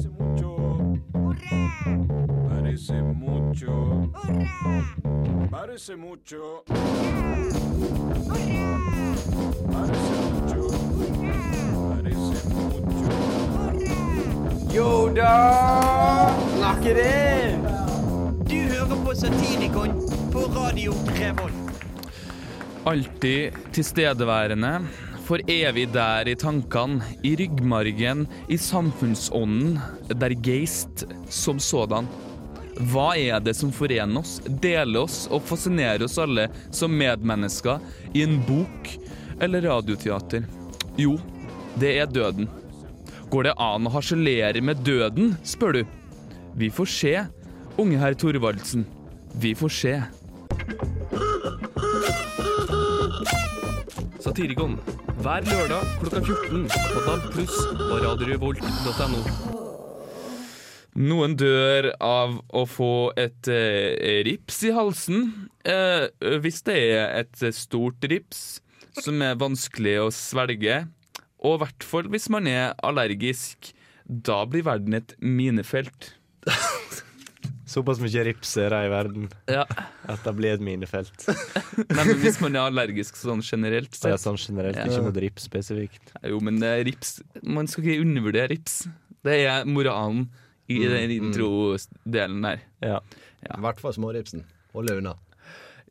[0.00, 0.50] Parece mucho.
[2.48, 4.12] Parece mucho.
[5.50, 6.62] Parece mucho.
[11.90, 13.10] Parece mucho.
[14.72, 16.34] Yo da!
[16.60, 17.60] Lock it in!
[18.48, 19.90] Du hører på Satirikon
[20.32, 21.54] på Radio Revolt.
[22.86, 24.80] Alltid tilstedeværende,
[25.30, 29.76] for evig der i tankene, i ryggmargen, i samfunnsånden,
[30.10, 32.08] der geist som sådan.
[32.90, 37.78] Hva er det som forener oss, deler oss og fascinerer oss alle som medmennesker
[38.10, 38.90] i en bok
[39.38, 40.48] eller radioteater?
[40.98, 41.14] Jo,
[41.78, 42.48] det er døden.
[43.30, 45.84] Går det an å harselere med døden, spør du?
[46.58, 47.14] Vi får se,
[47.78, 48.82] unge herr Thorvaldsen.
[49.38, 49.94] Vi får se.
[54.20, 54.74] Satirikon
[55.20, 59.18] hver lørdag klokka 14 på DAB pluss og radiorevolt.no.
[61.00, 65.28] Noen dør av å få et eh, rips i halsen.
[65.68, 66.08] Eh,
[66.40, 68.60] hvis det er et stort rips
[68.96, 70.82] som er vanskelig å svelge,
[71.44, 76.14] og i hvert fall hvis man er allergisk, da blir verden et minefelt.
[77.70, 79.62] Såpass mye rips er det i verden Ja.
[80.10, 81.14] at det blir et minefelt.
[81.94, 84.88] Nei, men Hvis man er allergisk sånn generelt Det Ja, sånn generelt, Ja.
[84.90, 86.10] ikke mot rips spesifikt.
[86.26, 88.80] Jo, men er rips Man skal ikke undervurdere rips.
[89.22, 90.26] Det er moralen
[90.70, 92.60] i den introdelen der.
[92.82, 93.00] Ja.
[93.46, 94.44] I hvert fall småripsen.
[94.74, 95.14] Holde unna.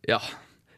[0.08, 0.20] Ja.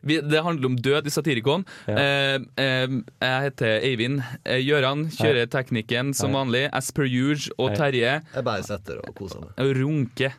[0.01, 1.63] Vi, det handler om død i Satirikon.
[1.85, 1.93] Ja.
[2.01, 4.23] Eh, eh, jeg heter Eivind.
[4.43, 6.39] Eh, Gøran kjører teknikken som Hei.
[6.39, 6.63] vanlig.
[6.73, 7.77] Asper Huge og Hei.
[7.77, 9.77] Terje Jeg bare setter og koser meg.
[9.77, 10.33] runker.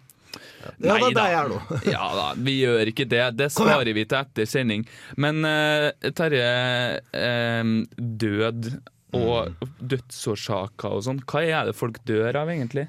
[0.82, 1.60] Ja, det er jeg nå.
[1.94, 3.24] Ja da, vi gjør ikke det.
[3.38, 4.86] Det svarer vi til etter sending.
[5.20, 6.48] Men uh, Terje,
[7.62, 8.72] um, død
[9.18, 12.86] og dødsårsaker og sånn, hva er det folk dør av, egentlig?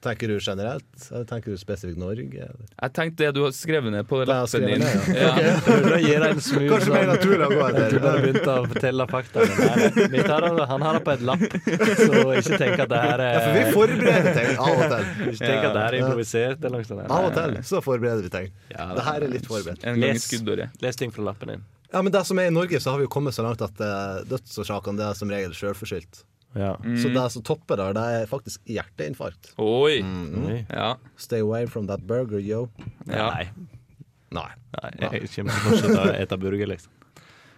[0.00, 2.22] Tenker du generelt, eller tenker du spesifikt Norge?
[2.22, 2.66] Eller?
[2.82, 4.78] Jeg tenkte det du har skrevet ned på lappen din.
[4.78, 6.28] ned, Ja.
[6.38, 7.96] Smooth Kanskje mer naturlig å gå etter.
[7.96, 9.46] Du bare begynte å fortelle fakta.
[9.48, 11.42] men nei, vi tar han har det på et lapp,
[11.98, 15.10] så ikke tenk at det her er Ja, for vi forbereder ting av og til.
[15.32, 16.62] Ikke tenk at det her er improvisert.
[16.62, 17.10] eller noe sånt.
[17.18, 18.48] Av og til så forbereder vi ting.
[18.70, 19.82] Ja, Det her er litt forberedt.
[19.82, 20.70] En gang i Les.
[20.86, 21.66] Les ting fra lappen din.
[21.92, 23.80] Ja, men det som er I Norge så har vi jo kommet så langt at
[23.80, 26.22] uh, dødsårsakene det er som regel sjølforskyldt.
[26.56, 26.74] Ja.
[26.96, 29.52] Så det som topper der, det er faktisk hjerteinfarkt.
[29.60, 29.98] Oi!
[30.00, 30.60] Oi.
[30.72, 30.94] Ja.
[31.20, 32.68] Stay away from that burger, yo.
[33.06, 33.28] ja.
[33.34, 33.48] Nei,
[34.34, 34.48] Nei.
[34.76, 36.94] nei, jeg kommer til å fortsette å ete burger, liksom.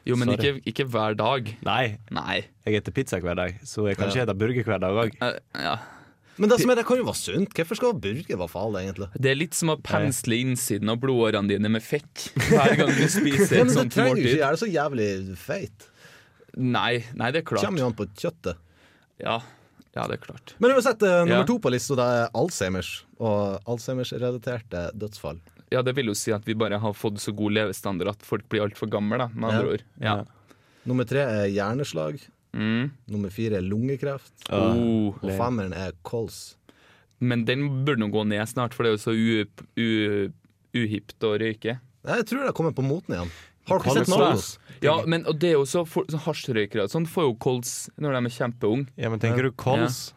[0.08, 1.48] Jo, men ikke, ikke hver dag.
[1.66, 2.36] Nei, Nei.
[2.66, 5.16] jeg spiser pizza hver dag, så jeg kan ikke spise burger hver dag òg.
[5.26, 5.74] Eh, ja.
[6.40, 7.50] Men det som er, det kan jo være sunt.
[7.58, 9.10] Hvorfor skal burger være farlig, egentlig?
[9.20, 13.04] Det er litt som å pensle innsiden av blodårene dine med fett hver gang du
[13.12, 15.10] spiser et men sånt det trenger jo ikke er gjøre det så jævlig
[15.42, 15.86] feit.
[16.56, 17.66] Nei, nei, det er klart.
[17.66, 18.62] Kommer jo an på kjøttet.
[19.22, 19.38] Ja,
[19.96, 20.54] ja det er klart.
[20.58, 21.46] Men uansett, eh, nummer Ja.
[21.48, 25.40] to på lista er Alzheimers og Alzheimers-relaterte dødsfall.
[25.70, 28.48] Ja, det vil jo si at vi bare har fått så god levestandard at folk
[28.48, 29.72] blir altfor gamle, da, med andre Ja.
[29.72, 29.82] ord.
[30.00, 30.16] Ja.
[30.16, 30.24] Ja.
[30.86, 32.20] Nummer tre er hjerneslag.
[32.52, 32.90] Mm.
[33.08, 34.32] Nummer fire er lungekreft.
[34.50, 35.14] Oh.
[35.22, 36.56] Og femmeren er kols.
[37.20, 39.44] Men den burde nå gå ned snart, for det er jo så u,
[39.76, 40.32] u,
[40.74, 41.78] uhipt å røyke.
[42.06, 43.30] Jeg tror det har kommet på moten igjen.
[43.70, 44.86] Har dere Kols, sett da.
[44.86, 48.16] Ja, men og det er jo så, for, så Hasjrøykere sånn får jo kols når
[48.16, 48.88] de er kjempeunge.
[49.00, 50.08] Ja, men tenker du kols?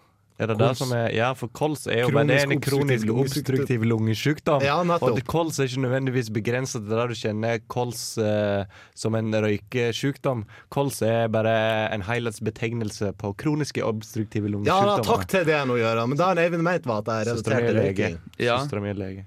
[0.42, 3.06] Er det det som er Ja, for kols er jo bare det er en Kronisk
[3.06, 4.64] kronisk obstruktiv lungesykdom.
[4.66, 8.66] Ja, og det- kols er ikke nødvendigvis begrenset til det du kjenner kols eh,
[8.96, 10.46] som en røykesykdom.
[10.70, 16.10] Kols er bare en helhetsbetegnelse på kroniske obstruktive Ja, da, takk til det nå, Gøran.
[16.10, 18.20] Men da har Eivind ment var at det er relatert er til røyking.
[18.40, 18.58] Ja.
[18.58, 19.26] Søstera mi er lege.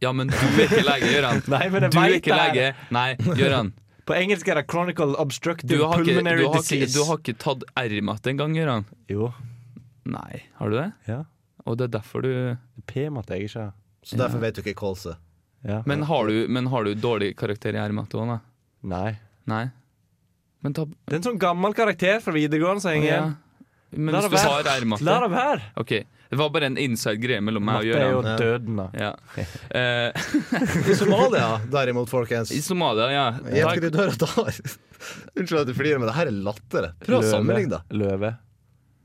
[0.00, 1.42] Ja, men du er ikke lege, Gøran.
[1.54, 2.66] Nei, men jeg Du er ikke lege.
[2.94, 3.72] Nei, Gøran.
[4.08, 6.96] På engelsk er det chronical obstructive Du har ikke, pulmonary du har ikke, disease.
[6.96, 8.86] du har ikke tatt R-matte engang, Gøran.
[9.12, 9.28] Jo.
[10.10, 10.86] Nei, har du det?
[11.06, 11.20] Ja.
[11.68, 12.30] Og det er derfor du
[12.90, 13.74] P-matte jeg ikke har.
[14.02, 15.18] Så derfor vet du ikke kols er.
[15.68, 15.82] Ja.
[15.86, 18.38] Men har du, men har du dårlig karakter i R-matte òg, da?
[18.88, 19.10] Nei.
[19.52, 19.66] Nei?
[20.64, 23.36] Men ta Det er en sånn gammel karakter fra videregående som henger igjen.
[24.00, 25.04] Men La det du være.
[25.04, 25.68] La det være!
[25.82, 25.92] Ok,
[26.30, 28.84] Det var bare en inside greie mellom meg og Matte er jo døden, da.
[28.94, 29.12] Ja.
[29.80, 30.10] Eh,
[30.90, 33.24] I Somalia, derimot, folkens I Somalia, ja.
[33.50, 34.60] Gjett hva de dør av der.
[35.34, 36.86] Unnskyld at du flirer, men det her er latter.
[37.02, 37.98] Prøv å sammenligne det.
[37.98, 38.30] Løve.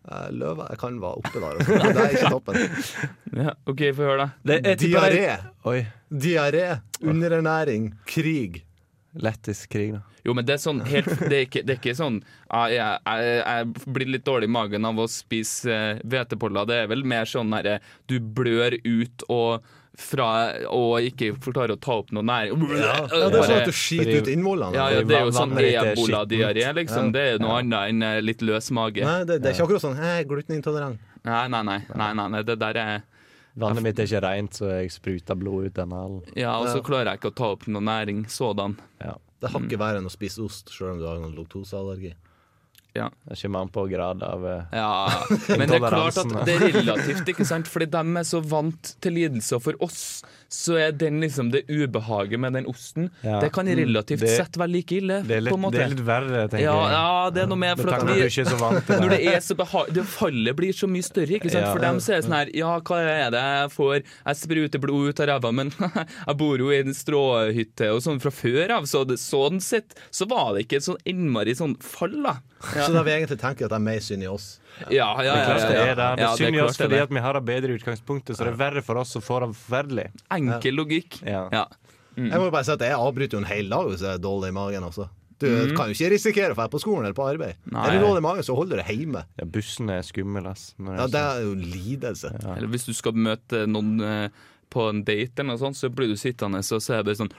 [0.05, 1.57] Eh, Løve jeg kan være oppe der.
[1.57, 1.79] Altså.
[1.97, 2.61] Det er ikke toppen.
[3.41, 3.55] ja.
[3.73, 4.29] OK, få høre, da.
[4.45, 5.85] Det tipper det- Diaré.
[6.25, 6.65] Diaré,
[7.01, 8.61] underernæring, krig.
[9.15, 10.01] Lettisk krig, da.
[10.25, 12.19] Jo, men det er sånn helt Det er ikke, det er ikke sånn
[12.49, 16.03] ah, jeg, jeg, jeg blir litt dårlig i magen av å spise eh.
[16.03, 17.79] Det er vel mer sånn herre
[18.09, 19.65] du blør ut og
[19.95, 20.27] fra
[20.75, 22.63] og ikke klarer å ta opp noe næring.
[22.75, 24.75] Ja, ja, det er sånn at du skiter ut innvollene.
[24.75, 27.13] ja, ja, det er jo sånn eboladiaré, liksom.
[27.15, 29.05] Det er noe annet enn eh, litt løs mage.
[29.05, 31.13] Nei, det, det er ikke akkurat sånn «Hei, 'Jeg er glutenintolerant'.
[31.25, 31.79] Nei, nei, nei.
[31.95, 32.43] nei, nei, nei.
[32.43, 33.05] Det der er
[33.55, 36.23] Vannet mitt er ikke rent, så jeg spruter blod ut denne halen.
[36.35, 38.75] Ja, og så klarer jeg ikke å ta opp noe næring sådan.
[38.99, 39.15] Ja.
[39.39, 42.15] Det har ikke verre enn å spise ost sjøl om du har noen laktoseallergi.
[42.95, 43.09] Ja.
[43.27, 45.11] Det kommer an på grad av eh, Ja,
[45.59, 47.67] men det er klart at det er relativt, ikke sant?
[47.67, 50.21] Fordi de er så vant til lidelse, og for oss
[50.55, 53.39] så er den liksom det ubehaget med den osten Ja.
[53.41, 55.75] Det kan relativt Det- sett være like ille, det, er litt, på en måte.
[55.75, 56.93] det er litt verre, tenker ja, jeg.
[56.95, 58.59] ja, det er noe med Med for at tanke på at vi ikke er så
[58.61, 59.19] vant til Når det.
[59.25, 61.65] det er så beha Det fallet blir så mye større, ikke sant?
[61.65, 61.73] Ja.
[61.73, 63.95] For dem så er det sånn her Ja, hva er det jeg får?
[64.05, 65.73] Jeg spruter blod ut av ræva, men
[66.29, 69.97] jeg bor jo i en stråhytte og sånn fra før av, så det, sånn sett
[70.13, 72.37] så var det ikke et sånn innmari sånn fall, da.
[72.61, 74.59] Så da vi egentlig tenker at det er mer synd i oss.
[74.89, 75.33] Ja, ja, ja.
[75.35, 76.07] Det klart det er det.
[76.17, 78.53] Det er synd i oss fordi at vi har det bedre i utgangspunktet, så det
[78.53, 80.07] er verre for oss å få det forferdelig.
[80.31, 81.19] Enkel logikk.
[81.27, 81.47] Ja.
[81.53, 81.65] Ja.
[82.15, 84.49] Jeg må bare si at jeg avbryter jo en hel dag hvis jeg er dårlig
[84.49, 84.83] i magen.
[84.87, 85.09] også.
[85.37, 85.75] Du Mm.
[85.75, 87.55] kan jo ikke risikere å dra på skolen eller på arbeid.
[87.69, 87.85] Nei.
[87.89, 89.25] Er du dårlig i magen, så holder du deg hjemme.
[89.37, 90.73] Ja, bussen er skummel, ass.
[90.79, 92.31] Når Ja, det er jo lidelse.
[92.55, 94.29] Eller hvis du skal møte noen eh,
[94.71, 97.29] på en date, eller noe sånt, så blir du sittende og så er det sånn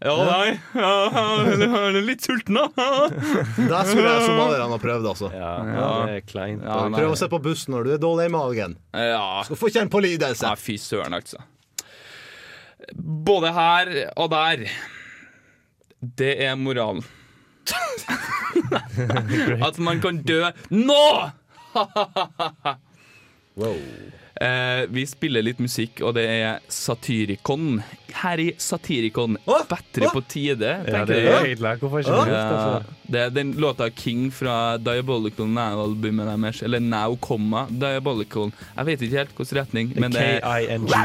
[0.00, 0.90] Ja, nei, ja,
[1.60, 2.66] jeg er litt sulten, da.
[3.12, 5.28] Det skulle jeg somalierne ha prøvd, altså.
[5.34, 5.88] ja, Ja.
[6.08, 6.62] det er kleint.
[6.64, 6.78] Ja.
[6.94, 8.76] Prøv å se på bussen når du er dårlig i magen.
[8.96, 9.42] Ja.
[9.44, 10.46] Skal få kjenne på lidelse.
[10.48, 11.42] Nei, fy søren, altså.
[12.96, 14.64] Både her og der.
[16.00, 17.04] Det er moralen.
[19.68, 21.04] At man kan dø nå!
[23.60, 23.76] Wow.
[24.40, 27.82] Eh, vi spiller litt musikk, og det er Satyricon.
[28.22, 29.36] Her i Satyricon.
[29.44, 29.60] Oh!
[29.68, 30.12] Bedre oh!
[30.14, 32.32] på tide, Ja, det er egentlig Hvorfor ikke det?
[32.32, 32.80] Ja,
[33.12, 36.62] det er den låta King fra Diabolical Now-albumet deres.
[36.62, 38.50] Eller Now, comma, Diabolical.
[38.76, 40.88] Jeg vet ikke helt hvilken retning, men det er K-I-N-G.
[40.88, 40.96] er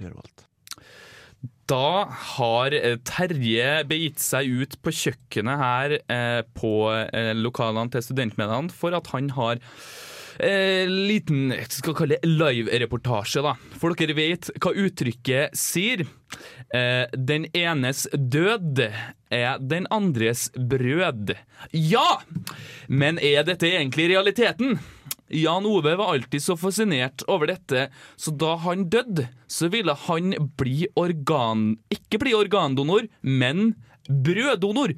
[0.00, 0.46] Revolt.
[1.68, 2.74] Da har
[3.08, 9.08] Terje begitt seg ut på kjøkkenet her eh, på eh, lokalene til studentmediene for at
[9.14, 9.60] han har
[10.38, 13.42] eh, liten skal kalle det live-reportasje.
[13.44, 13.54] da.
[13.80, 16.04] For dere vet hva uttrykket sier.
[16.74, 18.84] Eh, den enes død
[19.34, 21.34] er den andres brød.
[21.72, 22.20] Ja!
[22.88, 24.78] Men er dette egentlig realiteten?
[25.34, 30.34] Jan Ove var alltid så fascinert over dette, så da han døde, så ville han
[30.58, 31.72] bli organ...
[31.94, 33.74] Ikke bli organdonor, men
[34.08, 34.94] brøddonor.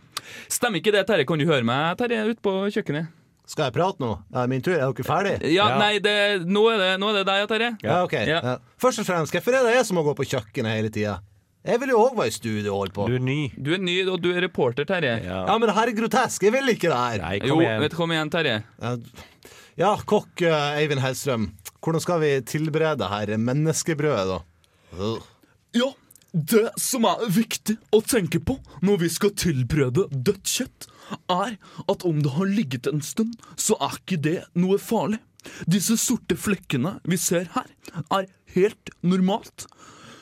[0.51, 1.27] Stemmer ikke det, Terje?
[1.29, 3.13] Kan du høre meg, Terje, ute på kjøkkenet?
[3.47, 4.09] Skal jeg prate nå?
[4.35, 4.75] Er min tur?
[4.75, 5.37] Er dere ferdig?
[5.55, 5.79] Ja, Ja.
[5.79, 6.17] nei, det,
[6.51, 7.69] nå, er det, nå er det deg, Terje.
[7.87, 8.17] Ja, ok.
[8.27, 8.41] Ja.
[8.43, 8.57] Ja.
[8.83, 11.21] Først og fremst, hvorfor er det jeg som må gå på kjøkkenet hele tida?
[11.67, 13.07] Jeg vil jo òg være i studio og holde på.
[13.11, 13.39] Du er ny.
[13.59, 15.17] Du er ny, og du er reporter, Terje.
[15.25, 15.39] Ja.
[15.49, 16.43] Ja, men det her er grotesk.
[16.47, 17.23] Jeg vil ikke det her.
[17.25, 17.81] Nei, Jo, kom igjen.
[17.83, 18.59] vet du, kom igjen, Terje.
[18.83, 18.93] Ja,
[19.77, 21.51] Ja, kokk eh, Eivind Hellstrøm.
[21.85, 25.09] Hvordan skal vi tilberede her menneskebrødet, da?
[25.77, 25.91] Ja,
[26.33, 30.89] det som er viktig å tenke på når vi skal tilberede dødt kjøtt,
[31.29, 31.59] er
[31.93, 35.21] at om det har ligget en stund, så er ikke det noe farlig.
[35.69, 37.69] Disse sorte flekkene vi ser her,
[38.09, 39.69] er helt normalt.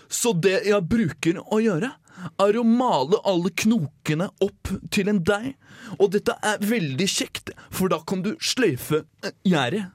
[0.09, 1.93] Så det jeg bruker å gjøre,
[2.41, 5.55] er å male alle knokene opp til en deig.
[5.99, 9.89] Og dette er veldig kjekt, for da kan du sløyfe eh, gjerdet.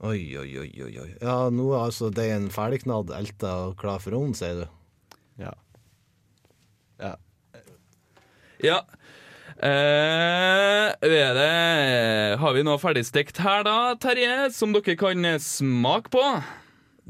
[0.00, 1.10] Oi, oi, oi, oi, oi.
[1.20, 4.70] Ja, nå er altså deigen ferdigknadd, elta og klar for ovn, sier du.
[5.42, 5.52] Ja.
[7.02, 7.12] Ja.
[8.64, 8.78] Ja.
[9.60, 16.24] Eh, er det Har vi noe ferdigstekt her, da, Terje, som dere kan smake på?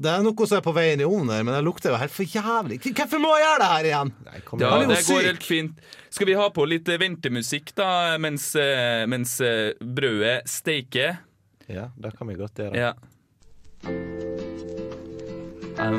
[0.00, 2.14] Det er noe som er på veien i ovnen her, men det lukter jo helt
[2.14, 2.78] for jævlig.
[2.86, 4.12] Hvorfor må jeg gjøre det her igjen?
[4.30, 5.82] Nei, kom Ja, det går helt fint.
[6.08, 7.90] Skal vi ha på litt ventemusikk, da,
[8.22, 11.20] mens, eh, mens eh, brødet steiker?
[11.68, 12.80] Ja, det kan vi godt gjøre.
[12.80, 12.94] Ja.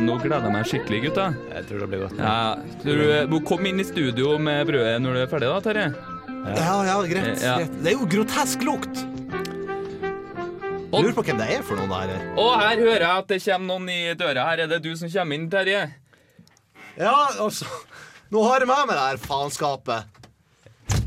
[0.01, 1.29] Nå gleder jeg meg skikkelig, gutta.
[1.53, 2.17] Jeg tror det blir godt.
[2.17, 5.61] Ja, du eh, må komme inn i studio med brødet når du er ferdig, da,
[5.69, 5.87] Terje.
[6.57, 7.45] Ja, ja, greit.
[7.45, 7.55] Ja.
[7.69, 9.05] Det er jo grotesk lukt.
[10.91, 12.23] Jeg lurer på hvem det er for noen der.
[12.35, 14.43] Og her hører jeg at det kommer noen i døra.
[14.49, 15.83] Her er det du som kommer inn, Terje.
[16.99, 17.65] Ja, altså
[18.31, 20.19] Nå har jeg med meg det her faenskapet.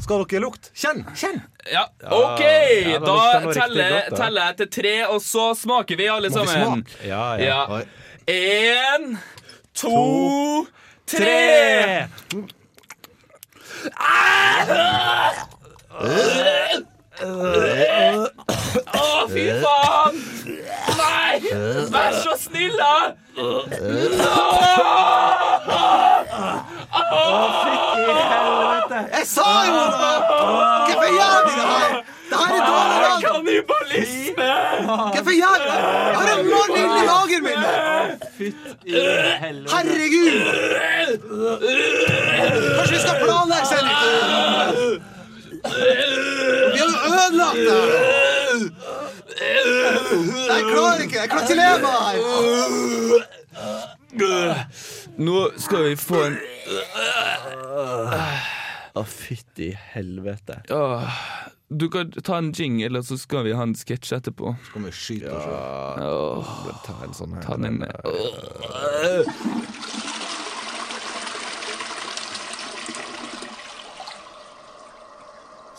[0.04, 0.72] Skal dere lukte?
[0.76, 1.04] Kjenn!
[1.16, 1.38] Kjenn!
[1.72, 2.40] Ja, OK!
[2.44, 3.14] ja, da
[3.48, 4.16] teller, godt, da.
[4.18, 6.84] teller jeg til tre, og så smaker vi alle Må vi sammen.
[6.84, 7.08] smake?
[7.08, 7.60] Ja, ja.
[7.72, 7.84] Ja.
[8.28, 9.16] En,
[9.72, 10.66] to,
[11.08, 12.08] tre!
[17.14, 17.26] Å,
[19.30, 20.16] fy faen!
[20.99, 21.38] Nei!
[21.94, 23.14] Vær så snill, da!
[29.14, 30.11] Jeg sa jo det!
[30.90, 32.02] Hvorfor gjør de det her?
[32.30, 34.50] Det her er dårlig kan Kannibalisme!
[34.90, 35.78] Hvorfor gjør du det?
[36.11, 37.61] Jeg har en mann inni magen min!
[37.62, 37.71] nå.
[39.71, 40.37] Herregud!
[42.75, 45.13] Kanskje vi skal planlegge sending?
[45.64, 47.80] Vi har ødelagt det.
[50.49, 51.18] Jeg klarer ikke.
[51.21, 52.16] Jeg klarer ikke leve her.
[55.16, 56.37] Nå skal vi få en
[58.94, 60.61] Å, fytti helvete.
[61.75, 64.54] Du kan ta en jingle, eller så skal vi ha en sketsj etterpå.
[64.68, 66.11] Skal vi skyte oss ja.
[66.12, 66.47] oh.
[66.87, 67.42] Ta en sånn her.
[67.42, 67.83] ta den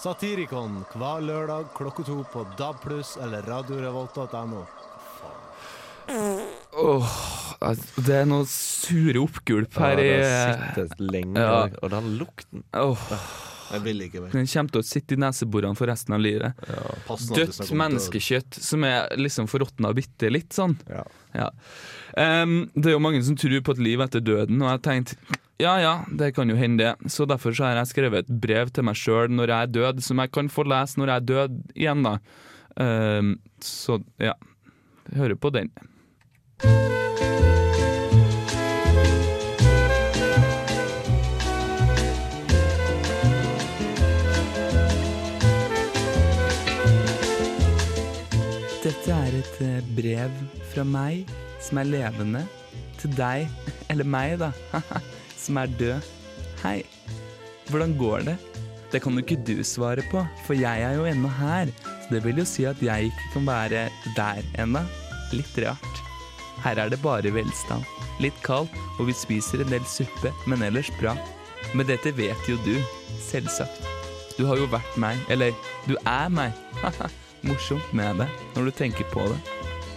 [0.06, 2.84] Satirikon hver lørdag klokka to på DAB+,
[3.26, 4.60] eller radiorevolt.no.
[6.78, 7.16] Åh,
[7.66, 11.64] altså, Det er noe sure oppgulp her i det har lenge, Ja.
[11.82, 13.02] og den lukten oh.
[13.72, 14.30] Jeg vil ikke mer.
[14.30, 16.54] Den kommer til å sitte i neseborene for resten av livet.
[16.70, 20.78] Ja, Dødt menneskekjøtt som er liksom forråtna bitte litt sånn.
[20.86, 21.02] Ja.
[21.34, 21.50] Ja.
[22.14, 24.86] Em, det er jo mange som tror på et liv etter døden, og jeg har
[24.86, 25.18] tenkt
[25.58, 27.12] ja ja, det kan jo hende det.
[27.12, 30.04] Så derfor så har jeg skrevet et brev til meg sjøl når jeg er død,
[30.04, 32.18] som jeg kan få lese når jeg er død igjen, da.
[32.76, 34.36] Uh, så ja.
[35.16, 35.70] Hører på den.
[48.86, 50.34] Dette er et eh, brev
[50.70, 51.32] fra meg
[51.64, 52.44] som er levende,
[53.02, 53.48] til deg,
[53.90, 54.52] eller meg da,
[55.46, 56.12] som er død.
[56.64, 56.80] Hei,
[57.70, 58.36] hvordan går det?
[58.92, 62.22] Det kan jo ikke du svare på, for jeg er jo ennå her, så det
[62.26, 64.86] vil jo si at jeg ikke kan være der ennå.
[65.36, 66.02] Litt rart.
[66.64, 67.84] Her er det bare velstand.
[68.24, 71.16] Litt kaldt, og vi spiser en del suppe, men ellers bra.
[71.76, 72.78] Men dette vet jo du,
[73.26, 73.84] selvsagt.
[74.38, 75.52] Du har jo vært meg, eller
[75.90, 76.56] du er meg.
[77.46, 79.38] Morsomt med det, når du tenker på det.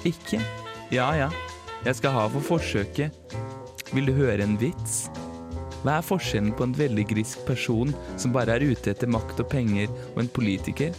[0.08, 0.40] Ikke?
[0.92, 1.30] Ja ja,
[1.84, 3.14] jeg skal ha for forsøket.
[3.92, 5.06] Vil du høre en vits?
[5.84, 9.50] Hva er forskjellen på en veldig grisk person som bare er ute etter makt og
[9.52, 10.96] penger, og en politiker?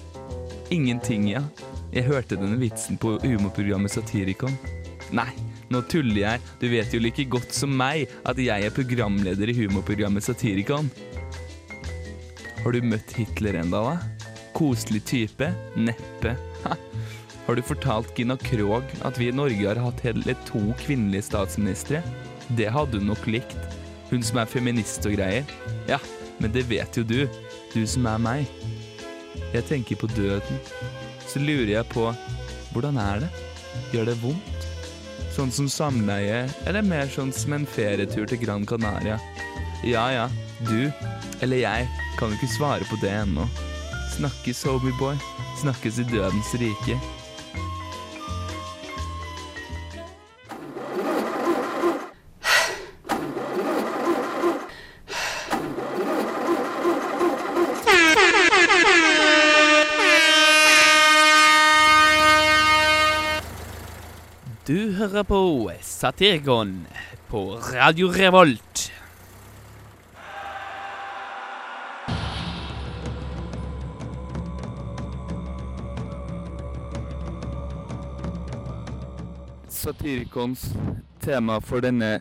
[0.72, 1.44] Ingenting, ja.
[1.92, 4.56] Jeg hørte denne vitsen på humorprogrammet Satirikon.
[5.16, 5.32] Nei,
[5.74, 6.44] nå tuller jeg.
[6.62, 10.92] Du vet jo like godt som meg at jeg er programleder i humorprogrammet Satirikon.
[12.60, 14.30] Har du møtt Hitler enda, da?
[14.54, 15.50] Koselig type?
[15.80, 16.36] Neppe.
[16.66, 16.78] Ha.
[17.48, 22.04] Har du fortalt Gina Krog at vi i Norge har hatt hele to kvinnelige statsministre?
[22.54, 23.79] Det hadde hun nok likt.
[24.10, 25.46] Hun som er feminist og greier.
[25.90, 26.00] Ja,
[26.40, 27.20] men det vet jo du.
[27.74, 28.50] Du som er meg.
[29.54, 30.62] Jeg tenker på døden.
[31.30, 32.10] Så lurer jeg på
[32.74, 33.30] hvordan er det?
[33.94, 34.68] Gjør det vondt?
[35.34, 39.20] Sånn som samleie, eller mer sånn som en ferietur til Gran Canaria?
[39.88, 40.26] Ja ja,
[40.68, 40.90] du,
[41.40, 41.88] eller jeg,
[42.20, 43.46] kan jo ikke svare på det ennå.
[44.18, 45.16] Snakkes, homieboy.
[45.62, 46.98] Snakkes i dødens rike.
[64.70, 66.88] Du hører på Satirikon
[67.28, 68.92] på Radio Revolt.
[79.70, 80.68] Satirikons
[81.20, 82.20] tema for denne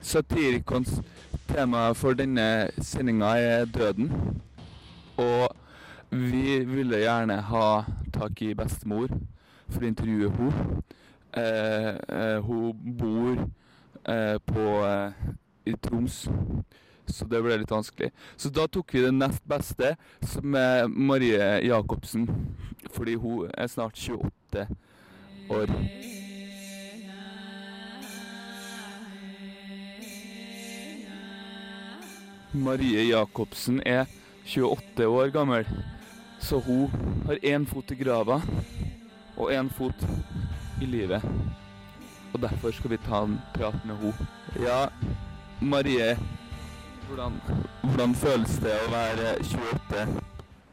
[0.00, 0.96] Satirikons
[1.52, 4.10] tema for denne sendinga er døden.
[5.16, 5.46] Og
[6.10, 7.68] vi ville gjerne ha
[8.18, 9.14] tak i bestemor
[9.70, 10.82] for å intervjue henne.
[11.36, 13.50] Eh, eh, hun bor
[14.04, 14.64] eh, på
[15.64, 16.28] i Troms,
[17.06, 18.10] så det ble litt vanskelig.
[18.36, 19.94] Så da tok vi det nest beste,
[20.28, 22.26] som er Marie Jacobsen.
[22.92, 24.66] Fordi hun er snart 28
[25.48, 25.72] år.
[32.52, 34.04] Marie Jacobsen er
[34.44, 35.64] 28 år gammel,
[36.40, 36.92] så hun
[37.24, 38.42] har én fot i grava
[39.38, 40.04] og én fot
[40.82, 41.24] i livet.
[42.32, 44.28] Og derfor skal vi ta en prat med henne.
[44.62, 44.86] Ja,
[45.62, 46.14] Marie,
[47.08, 47.36] hvordan,
[47.84, 50.06] hvordan føles det å være 28?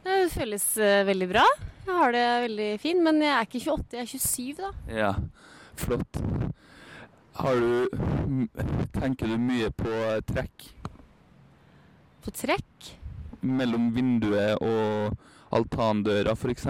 [0.10, 1.44] Det føles eh, veldig bra.
[1.86, 4.72] Jeg har det veldig fint, men jeg er ikke 28, jeg er 27 da.
[4.94, 5.12] Ja,
[5.80, 6.22] flott.
[7.40, 7.88] Har du
[8.92, 9.88] Tenker du mye på
[10.28, 10.66] trekk
[12.26, 12.90] På trekk.
[13.40, 15.16] mellom vinduet og
[15.56, 16.68] altandøra, f.eks.?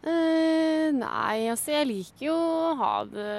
[0.00, 3.32] Eh, nei, altså jeg liker jo å ha det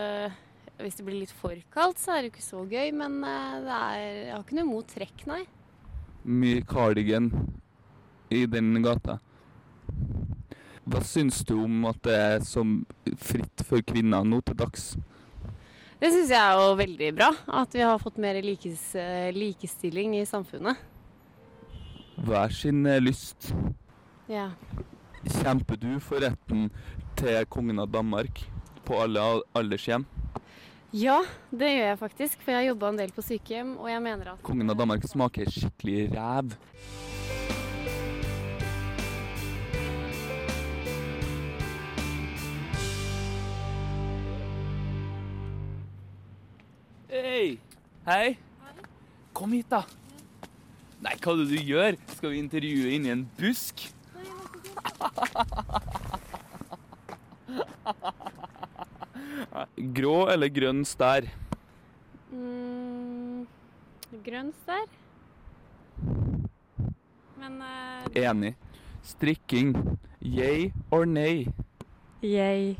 [0.78, 3.56] Hvis det blir litt for kaldt, så er det jo ikke så gøy, men eh,
[3.66, 5.42] det er, jeg har ikke noe imot trekk, nei.
[6.22, 7.32] Mye cardigan
[8.30, 9.18] i denne gata.
[10.86, 12.80] Hva syns du om at det er som
[13.22, 14.92] fritt for kvinner nå til dags?
[16.02, 17.30] Det syns jeg er jo veldig bra.
[17.62, 20.78] At vi har fått mer likes, eh, likestilling i samfunnet.
[22.22, 23.50] Hver sin lyst.
[24.30, 24.52] Ja.
[25.30, 26.70] Kjemper du for retten
[27.20, 28.42] til kongen av Danmark
[28.88, 30.06] på alle al- aldershjem?
[30.92, 32.42] ja, det gjør jeg faktisk.
[32.42, 35.06] For jeg har jobba en del på sykehjem, og jeg mener at Kongen av Danmark
[35.08, 36.56] smaker skikkelig ræv.
[47.10, 47.58] Hei!
[48.08, 48.38] Hei!
[49.36, 49.84] Kom hit, da.
[51.02, 51.98] Nei, hva er det du gjør?
[52.16, 53.88] Skal vi intervjue inni en busk?
[59.98, 61.26] Grå eller grønn stær?
[62.32, 63.48] mm,
[64.26, 64.88] Grønn stær.
[67.42, 67.68] Men uh,
[68.16, 68.54] Enig.
[69.04, 69.74] Strikking.
[70.22, 71.48] Yay or nay?
[72.22, 72.76] Yay.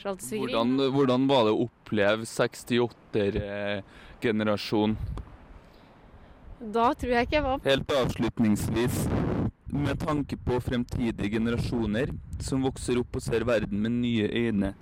[0.00, 4.96] Hvordan, hvordan var det å oppleve 68-generasjonen?
[6.60, 8.96] Da tror jeg ikke jeg var Helt avslutningsvis,
[9.72, 12.12] med tanke på fremtidige generasjoner
[12.42, 14.74] som vokser opp og ser verden med nye øyne.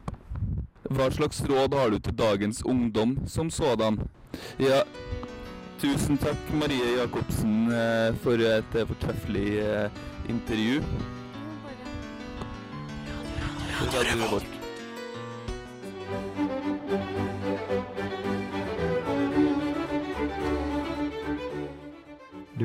[0.89, 4.01] Hva slags råd har du til dagens ungdom som sådan?
[4.61, 4.83] Ja,
[5.81, 9.91] tusen takk Marie Jacobsen eh, for et fortreffelig eh,
[10.29, 10.81] intervju.
[13.79, 14.58] Radio Revolt.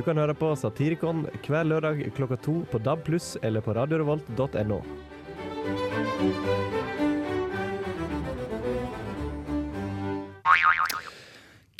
[0.06, 4.82] Kan høre på Satirikon hver lørdag klokka to på DAB+, pluss eller på radiorevolt.no.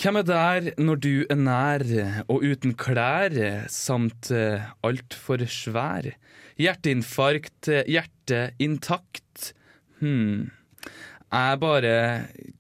[0.04, 1.84] Hvem er der når du er nær
[2.28, 3.38] og uten klær,
[3.72, 6.10] samt eh, altfor svær?
[6.60, 9.54] Hjerteinfarkt, eh, hjerte intakt.
[10.02, 10.52] Hm.
[11.34, 11.94] Er bare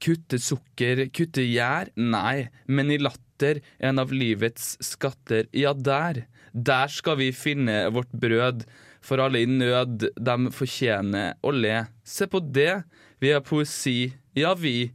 [0.02, 1.92] kutte sukker, kutte gjær?
[2.00, 5.46] Nei, men i latter, en av livets skatter.
[5.54, 6.24] Ja, der.
[6.54, 8.66] Der skal vi finne vårt brød.
[9.04, 11.84] For alle i nød, dem fortjener å le.
[12.08, 12.84] Se på det,
[13.22, 14.14] vi har poesi.
[14.38, 14.92] Ja, vi.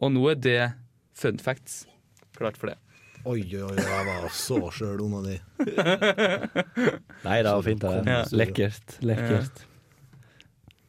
[0.00, 0.60] Og nå er det
[1.14, 1.82] fun facts.
[2.38, 2.78] Klart for det.
[3.28, 5.34] Oi, oi, oi, jeg var så sjøl unna di.
[7.26, 7.82] Nei, det var fint.
[7.84, 8.14] Det.
[8.32, 8.32] Lekkert.
[8.32, 8.94] Lekkert.
[9.04, 9.66] Lekkert.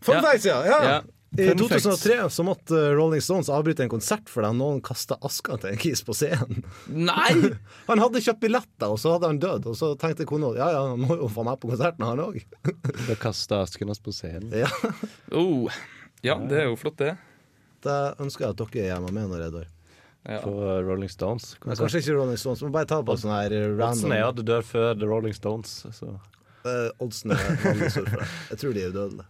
[0.01, 0.21] Fun Ja.
[0.23, 0.61] facts, ja!
[0.65, 0.79] ja.
[0.87, 1.01] Ja.
[1.37, 5.71] I 2003 så måtte uh, Rolling Stones avbryte en konsert fordi noen kasta aska til
[5.71, 6.65] en kis på scenen.
[6.91, 7.31] Nei!
[7.89, 9.69] Han hadde kjøpt billetter, og så hadde han dødd.
[9.71, 12.41] Og så tenkte kona ja ja, han må jo få meg på konserten, han òg.
[13.07, 14.51] Da kasta Askenas på scenen.
[14.59, 14.67] Ja.
[15.31, 15.71] Oh.
[16.25, 17.15] Ja, det er jo flott, det.
[17.81, 19.69] Det ønsker jeg at dere gjør meg med når jeg dør.
[20.27, 20.37] Ja.
[20.43, 20.53] På
[20.85, 21.53] Rolling Stones.
[21.63, 24.37] Men kanskje ikke Rolling Stones, men bare ta på sånn her random Oddsen er at
[24.37, 25.79] du dør før The Rolling Stones.
[25.95, 26.11] Så.
[26.67, 28.27] uh, Oddsen er vanlige surfere.
[28.51, 29.29] Jeg tror de er udødelige.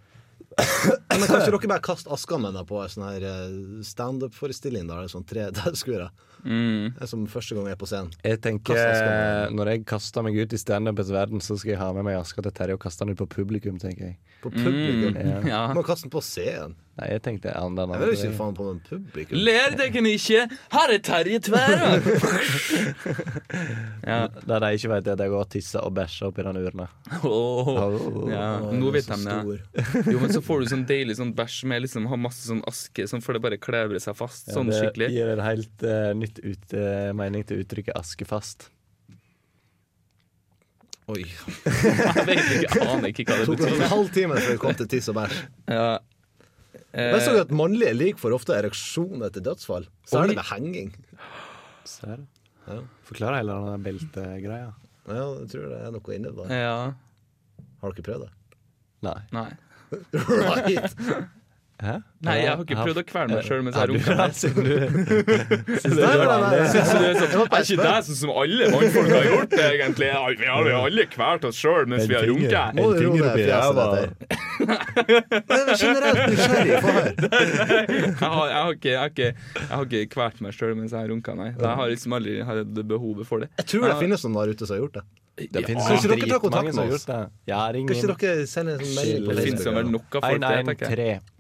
[0.57, 4.89] Men kanskje dere bare kaste aska med deg på en sånn her uh, standup-forestilling?
[4.89, 6.09] Da er det sånn tre tilskuere.
[6.43, 6.97] Mm.
[6.97, 8.13] Er som første gang jeg er på scenen.
[8.25, 11.91] Jeg tenker, Kast Når jeg kaster meg ut i standupens verden, så skal jeg ha
[11.95, 14.17] med meg aska til Terje og kaste den ut på publikum, tenker jeg.
[14.43, 15.15] På publikum.
[15.15, 15.41] Ja.
[15.51, 15.61] Ja.
[15.71, 16.75] Du må kaste den på scenen.
[16.99, 19.39] Nei, jeg tenkte andre Jeg vil ikke faen på den publikum.
[19.45, 20.41] Ler dere ikke?
[20.73, 21.91] Her er Terje Tværa!
[24.11, 24.17] ja.
[24.27, 26.89] Det de ikke vet, er at jeg går og tisser og bæsjer oppi den urna.
[27.23, 28.49] Oh, ja.
[28.75, 29.61] Nå vet de det.
[30.11, 33.07] Jo, men så får du sånn deilig sånn bæsj med liksom har masse sånn aske
[33.07, 34.51] sånn, for det bare klebrer seg fast.
[34.51, 35.09] Ja, Sånn det skikkelig.
[35.15, 38.67] gir en helt uh, nytt ut, uh, mening til uttrykket 'askefast'.
[41.11, 41.23] Oi.
[42.15, 44.75] Jeg vet ikke, aner ikke hva det Tok Det tok en halvtime før vi kom
[44.83, 45.43] til tiss og bæsj.
[45.71, 45.91] Ja.
[46.93, 49.85] Men så Eh, at mannlige lik får ofte ereksjon etter dødsfall.
[50.11, 50.89] Er det med henging.
[51.87, 52.25] Ser?
[52.67, 52.81] Ja.
[53.07, 54.73] Forklarer hele den beltegreia.
[55.07, 56.49] Ja, jeg tror det er noe inni det.
[56.51, 56.75] ja.
[57.81, 58.31] Har dere prøvd det?
[59.07, 59.19] Nei.
[59.33, 59.49] Nei.
[60.11, 60.93] Right.
[61.81, 61.93] Hæ?
[62.21, 64.13] Nei, jeg har ikke prøvd å kverne meg sjøl mens jeg runker.
[64.21, 64.35] det?
[64.37, 66.19] Syns du det er
[67.17, 70.09] sånn, er ikke det sånn som alle mannfolk har gjort, egentlig?
[70.37, 72.77] Vi har jo alle kvalt oss sjøl mens vi har runket.
[72.77, 74.29] Må du roe deg ditt
[75.81, 76.69] generelt nysgjerrig.
[78.21, 81.49] Jeg har, ikke, kvalt meg sjøl mens jeg har runka, nei.
[81.55, 83.49] Jeg har liksom aldri hatt behovet for det.
[83.57, 85.05] Jeg tror det finnes noen der ute som har gjort det.
[85.41, 87.19] Det finnes kontakt dritmange med som har gjort det.
[87.49, 90.91] Ja, Kan ikke dere sende en melding Det finnes vel nok av folk, det, tenker
[90.91, 91.21] jeg.
[91.21, 91.30] 113.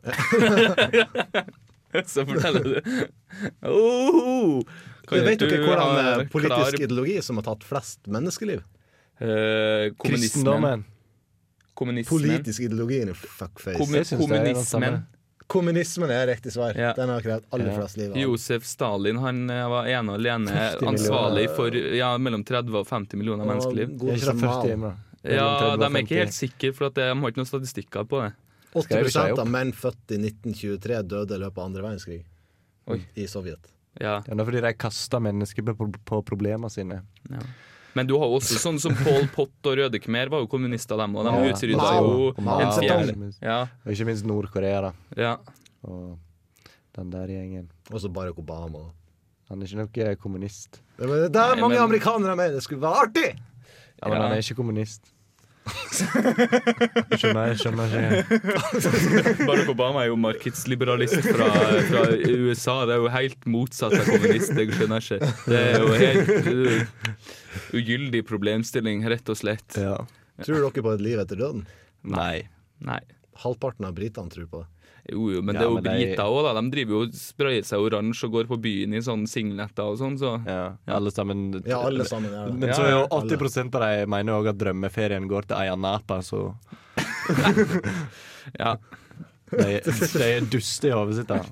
[2.06, 2.80] Så forteller du.
[3.66, 4.62] Oh,
[5.08, 8.60] kan Vet dere ikke hvordan eh, politisk klar- ideologi som har tatt flest menneskeliv?
[9.20, 9.94] Eh, kommunismen.
[10.14, 10.84] Kristendommen.
[11.74, 12.18] Kommunismen.
[12.20, 13.78] Politisk ideologi fuckface.
[13.80, 14.86] Kommu- Jeg synes det den samme.
[14.86, 15.06] kommunismen.
[15.50, 16.76] Kommunismen er riktig svar.
[16.78, 16.92] Ja.
[16.94, 17.78] Den har krevd aller Ja.
[17.80, 18.12] flest liv.
[18.16, 20.50] Josef Stalin han eh, var ene og alene
[20.86, 23.88] ansvarlig for ja, mellom 30 og 50 millioner menneskeliv.
[23.98, 24.62] Godeste ikke det 40 Mao.
[24.66, 24.92] timer?
[25.24, 28.30] Ja, de er ikke helt sikre, for at de har ikke noen statistikker på det.
[28.74, 32.20] 80 av menn født i 1923 døde i løpet av andre verdenskrig
[32.90, 33.00] Oi.
[33.16, 33.66] i Sovjet.
[34.00, 34.20] Ja.
[34.26, 37.00] Ja, det er fordi de kasta mennesker på, på problemene sine.
[37.30, 37.40] Ja.
[37.98, 40.96] Men du har jo også sånn som Pål Pott og Røde Khmer var jo kommunister,
[41.00, 41.26] dem òg.
[41.26, 41.54] De Ja.
[41.54, 43.32] utrydda jo en.
[43.32, 43.60] Ikke Ja.
[43.84, 44.92] Og ikke minst Nord-Korea, da.
[45.18, 45.32] Ja.
[45.82, 46.18] Og
[46.94, 47.66] den der gjengen.
[47.90, 48.92] Og så Barack Obama.
[49.50, 50.78] Han er ikke noe kommunist.
[50.98, 52.52] Men det er Nei, mange men- amerikanere med!
[52.54, 53.34] Det skulle være artig!
[54.00, 54.22] Ja, men Ja.
[54.22, 55.10] han er ikke kommunist.
[57.20, 58.38] Skjønner, skjønner ikke.
[59.44, 61.48] Barack Obama er jo markedsliberalist fra,
[61.90, 62.76] fra USA.
[62.88, 64.54] Det er jo helt motsatt av kommunist.
[64.56, 65.30] Jeg skjønner ikke.
[65.50, 67.30] Det er jo helt uh,
[67.80, 69.78] ugyldig problemstilling, rett og slett.
[69.80, 69.96] Ja.
[70.44, 71.64] Tror dere på et liv etter døden?
[72.08, 72.48] Nei.
[72.84, 73.00] Nei.
[73.42, 74.68] Halvparten av britene tror på det.
[75.10, 76.52] Jo, jo, men Ja, det er jo de- briter òg, da.
[76.60, 80.16] De driver jo sprayer seg oransje og går på byen i sånn singletter og sånn,
[80.20, 81.62] så Ja, alle sammen.
[81.66, 82.44] Ja, alle sammen ja.
[82.52, 86.54] Men så er jo 80% av de mener òg at drømmeferien går til Ayanapa, så
[88.58, 88.76] ja.
[89.50, 91.30] de, de er duste i hodet sitt.
[91.30, 91.42] da.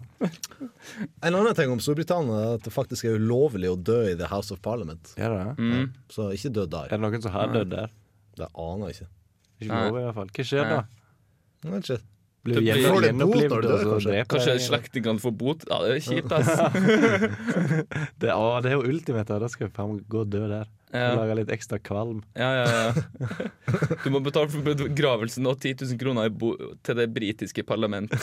[1.23, 4.29] En annen ting om Storbritannia er at det faktisk er ulovlig å dø i The
[4.31, 5.14] House of Parliament.
[5.18, 5.55] Ja, det er.
[5.59, 5.88] Mm.
[6.14, 6.87] Så ikke dø der.
[6.92, 7.90] Er det noen som har dødd der?
[8.38, 9.11] Det aner jeg ikke.
[9.59, 10.31] Ikke lov, i hvert fall.
[10.38, 10.81] Hva skjer da?
[11.66, 11.99] Nei, ikke.
[12.46, 14.11] Blir du blir- Får du bot gjenopplivd, når du og dør, så kanskje?
[14.12, 15.64] dreper Kanskje slektningene får bot?
[15.68, 16.48] Ja, det er kjipt, ass.
[18.22, 19.38] det, å, det er jo ultimate.
[19.42, 20.68] Da skal vi faen meg gå og dø der.
[20.88, 21.11] Ja.
[21.18, 22.22] Lage litt ekstra kvalm.
[22.38, 23.48] Ja, ja, ja.
[24.05, 26.55] Du må betale for begravelsen og 10 000 kroner i bo
[26.87, 28.22] til det britiske parlamentet.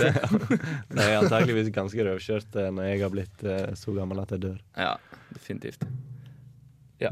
[0.95, 4.41] Det er antakeligvis ganske røvkjørt eh, når jeg har blitt eh, så gammel at jeg
[4.47, 4.57] dør.
[4.79, 4.95] Ja,
[5.35, 5.85] definitivt.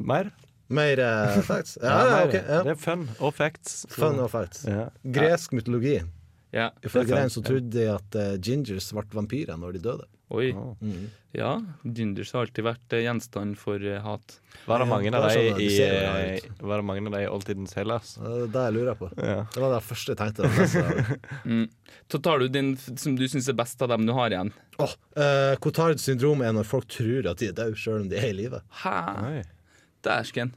[0.02, 0.32] Mer?
[0.74, 1.76] Mer eh, facts?
[1.84, 2.26] Ja, ja, mer.
[2.32, 2.36] ok.
[2.40, 2.60] Ja.
[2.66, 3.78] Det er fun og facts.
[3.94, 4.64] Fun og facts.
[4.66, 4.88] Ja.
[5.20, 6.00] Gresk mytologi.
[6.54, 6.70] Ja.
[6.86, 10.06] Ifølge den så trodde de at uh, gingers ble vampyrer når de døde.
[10.34, 10.52] Oi.
[10.54, 10.74] Å.
[10.82, 11.10] Mm.
[11.34, 14.36] Ja, gingers har alltid vært uh, gjenstand for uh, hat.
[14.70, 16.86] Var det mange av er de sånn i de ser jo eh, det Var det
[16.88, 18.14] mange av de i oldtidens Hellas?
[18.22, 19.10] Det er det jeg lurer på.
[19.18, 19.40] Ja.
[19.54, 20.52] Det var det første jeg tenkte.
[21.44, 21.66] Mm.
[22.12, 24.54] Så tar du din som du syns er best av dem du har igjen.
[24.82, 28.20] Åh, eh, Cotard syndrom er når folk tror at de er døde, selv om de
[28.20, 28.62] er i live.
[30.06, 30.54] Dæsken.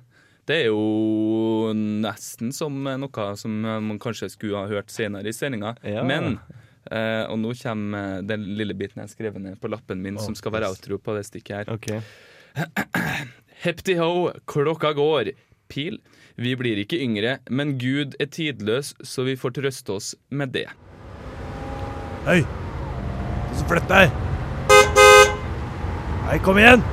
[0.47, 5.75] Det er jo nesten som noe som man kanskje skulle ha hørt senere i sendinga.
[5.83, 6.05] Ja.
[6.07, 6.39] Men
[6.87, 10.39] eh, Og nå kommer den lille biten jeg har skrevet ned på lappen min, som
[10.39, 11.73] skal være outro på det stikket her.
[11.75, 11.99] Okay.
[13.67, 15.33] Hepti ho, klokka går.
[15.67, 15.99] Pil.
[16.39, 20.69] Vi blir ikke yngre, men Gud er tidløs, så vi får trøste oss med det.
[22.29, 22.43] Hei!
[23.51, 24.11] Du som flytter deg!
[26.29, 26.85] Hei, kom igjen!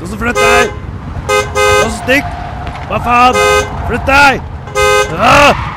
[0.00, 0.78] Du som flytter deg!
[1.28, 2.41] Du som stikk!
[2.88, 3.38] Hva faen?
[3.88, 4.42] Flytt deg!
[5.16, 5.68] Ah!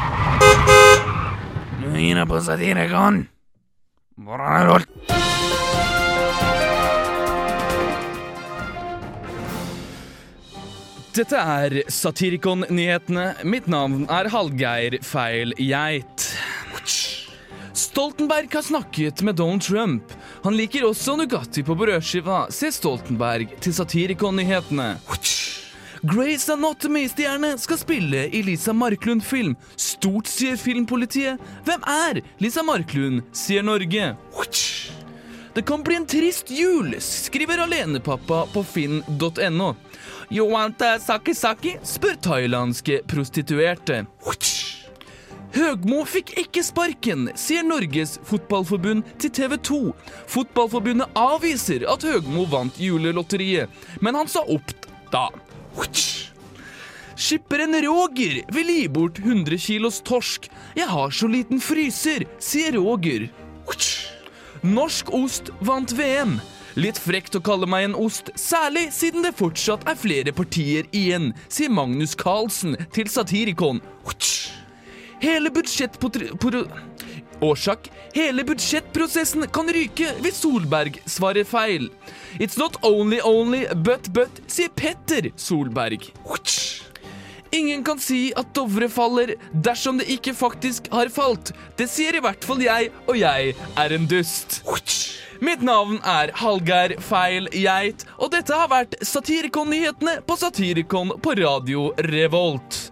[1.86, 3.26] Nå på Satirikon.
[4.16, 5.06] Hvordan er det?
[11.16, 13.28] Dette er Satirikon-nyhetene.
[13.48, 16.26] Mitt navn er Hallgeir Feil Geit.
[17.76, 20.12] Stoltenberg har snakket med Donald Trump.
[20.44, 24.90] Han liker også Nugatti på brødskiva, sier Stoltenberg til Satirikon-nyhetene.
[26.06, 29.56] Grace Anatomy-stjerne skal spille i Lisa Marklund-film.
[29.76, 31.42] Stort, sier filmpolitiet.
[31.66, 34.12] Hvem er Lisa Marklund, sier Norge.
[35.56, 39.72] Det kan bli en trist jul, skriver alenepappa på finn.no.
[40.30, 41.80] You want a saki-saki?
[41.82, 44.04] spør thailandske prostituerte.
[45.56, 49.82] Høgmo fikk ikke sparken, sier Norges Fotballforbund til TV 2.
[50.36, 53.74] Fotballforbundet avviser at Høgmo vant julelotteriet,
[54.06, 54.76] men han sa opp
[55.10, 55.32] da.
[57.26, 60.50] Skipperen Roger vil gi bort 100 kilos torsk.
[60.78, 63.30] Jeg har så liten fryser, sier Roger.
[64.66, 66.40] Norsk ost vant VM.
[66.76, 71.30] Litt frekt å kalle meg en ost, særlig siden det fortsatt er flere partier igjen,
[71.48, 73.80] sier Magnus Carlsen til Satirikon.
[75.24, 76.34] Hele budsjettpotri...
[77.42, 77.90] Årsak.
[78.16, 81.90] Hele budsjettprosessen kan ryke hvis Solberg svarer feil.
[82.40, 86.12] It's not only only but but, sier Petter Solberg.
[87.56, 91.54] Ingen kan si at Dovre faller dersom det ikke faktisk har falt.
[91.80, 94.60] Det sier i hvert fall jeg, og jeg er en dust.
[95.44, 101.90] Mitt navn er Hallgeir Feil Geit, og dette har vært Satirikon-nyhetene på Satirikon på Radio
[102.12, 102.86] Revolt.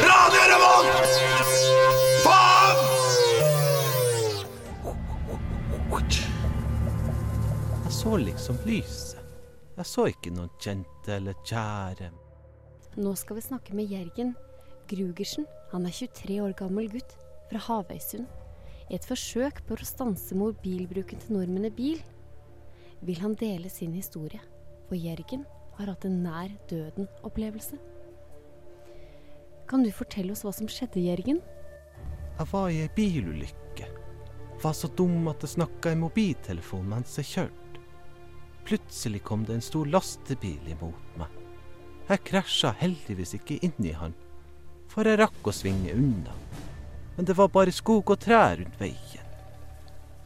[0.00, 1.25] Radio Revolt!
[8.06, 9.22] Så liksom lyset.
[9.74, 12.12] Jeg så ikke noen kjente eller kjære.
[13.02, 14.30] Nå skal vi snakke med Jørgen
[14.86, 15.48] Grugersen.
[15.72, 17.16] Han er 23 år gammel gutt
[17.50, 18.28] fra Havøysund.
[18.86, 21.98] I et forsøk på å stanse mobilbruken til nordmenn i bil,
[23.02, 24.38] vil han dele sin historie.
[24.86, 25.42] For Jørgen
[25.80, 27.82] har hatt en nær døden-opplevelse.
[29.66, 31.42] Kan du fortelle oss hva som skjedde, Jørgen?
[32.38, 33.90] Jeg var i ei bilulykke.
[34.62, 37.65] Var så dum at jeg snakka i mobiltelefon mens jeg kjørte.
[38.66, 41.30] Plutselig kom det en stor lastebil imot meg.
[42.08, 44.14] Jeg krasja heldigvis ikke inn i han,
[44.90, 46.34] for jeg rakk å svinge unna.
[47.14, 49.22] Men det var bare skog og trær rundt veien.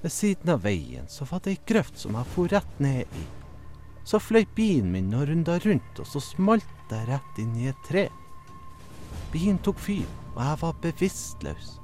[0.01, 3.27] Ved siden av veien så var det ei grøft som jeg for rett ned i.
[4.09, 7.87] Så fløy bilen min og runda rundt, og så smalt jeg rett inn i et
[7.87, 8.07] tre.
[9.35, 11.75] Bilen tok fyr, og jeg var bevisstløs.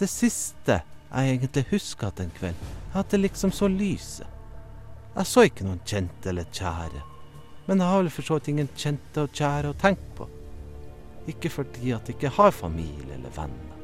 [0.00, 4.33] Det siste jeg egentlig huska den kvelden, at det liksom så lyset.
[5.14, 7.02] Jeg så ikke noen kjente eller kjære,
[7.68, 10.26] men jeg har vel for så vidt ingen kjente og kjære å tenke på.
[11.30, 13.78] Ikke fordi at jeg ikke har familie eller venner.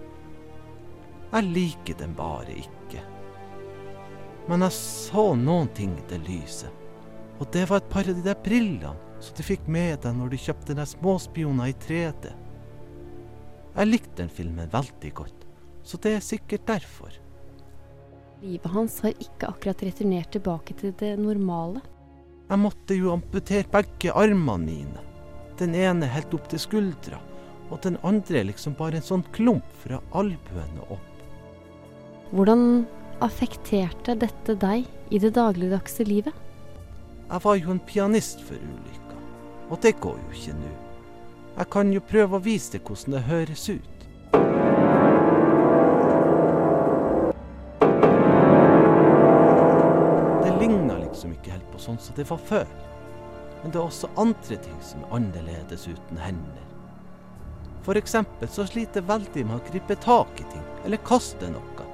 [1.31, 3.05] Jeg liker dem bare ikke.
[4.51, 6.75] Men jeg så noen ting i det lyset,
[7.39, 10.33] og det var et par av de der brillene som du fikk med deg når
[10.33, 12.35] du kjøpte de småspioner i 3D.
[13.77, 15.47] Jeg likte den filmen veldig godt,
[15.87, 17.20] så det er sikkert derfor.
[18.41, 21.83] Livet hans har ikke akkurat returnert tilbake til det normale.
[22.49, 25.03] Jeg måtte jo amputere begge armene mine.
[25.61, 27.19] Den ene helt opp til skuldra,
[27.69, 31.21] og den andre liksom bare en sånn klump fra albuen og opp.
[32.33, 32.65] Hvordan
[33.21, 36.33] affekterte dette deg i det dagligdagse livet?
[37.29, 39.21] Jeg var jo en pianist før ulykka,
[39.69, 40.75] og det går jo ikke nå.
[41.59, 44.00] Jeg kan jo prøve å vise deg hvordan det høres ut.
[51.81, 52.69] Sånn som det var før.
[53.63, 56.67] Men det er også andre ting som er annerledes uten hender.
[57.91, 61.87] Eksempel så sliter jeg veldig med å gripe tak i ting, eller kaste noe.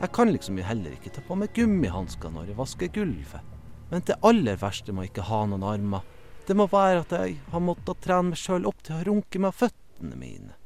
[0.00, 3.50] Jeg kan liksom heller ikke ta på meg gummihansker når jeg vasker gulvet.
[3.90, 6.06] Men det aller verste med å ikke ha noen armer,
[6.48, 9.54] det må være at jeg har måttet trene meg sjøl opp til å runke med
[9.54, 10.56] føttene mine.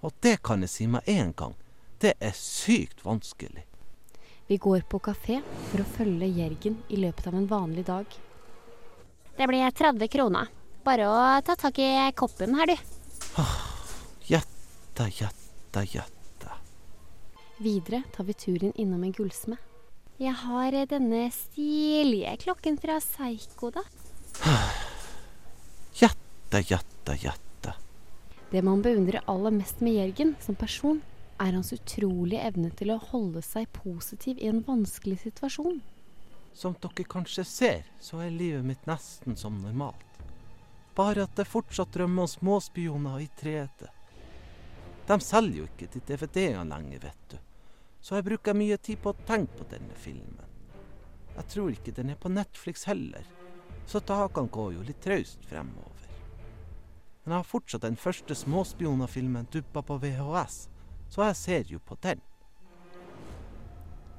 [0.00, 1.56] Og det kan jeg si med en gang,
[2.00, 3.66] det er sykt vanskelig.
[4.52, 5.38] Vi går på kafé
[5.70, 8.04] for å følge Jørgen i løpet av en vanlig dag.
[9.38, 10.50] Det blir 30 kroner.
[10.84, 12.74] Bare å ta tak i koppen her, du.
[14.28, 16.58] Gjette, gjette, gjette.
[17.64, 19.56] Videre tar vi turen innom en gullsmed.
[20.20, 23.86] Jeg har denne stilige klokken fra Seigo, da.
[25.96, 27.72] Gjette, gjette, gjette.
[28.52, 31.00] Det man beundrer aller mest med Jørgen som person,
[31.42, 35.80] er hans utrolige evne til å holde seg positiv i en vanskelig situasjon.
[36.54, 40.20] Som dere kanskje ser, så er livet mitt nesten som normalt.
[40.94, 43.88] Bare at jeg fortsatt drømmer om småspioner i 3D.
[45.08, 47.38] De selger jo ikke de DVD-ene lenger, vet du.
[48.02, 50.50] Så jeg bruker mye tid på å tenke på denne filmen.
[51.32, 53.24] Jeg tror ikke den er på Netflix heller,
[53.88, 55.88] så dagene går jo litt traust fremover.
[57.22, 60.66] Men jeg har fortsatt den første småspionerfilmen dubba på VHS,
[61.12, 62.20] så jeg ser jo på den.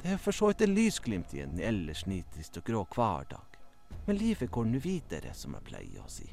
[0.03, 3.57] Det er for så vidt et lysglimt i en ellers nitrist og grå hverdag.
[4.05, 6.27] Men livet går nå videre, som jeg pleier å si.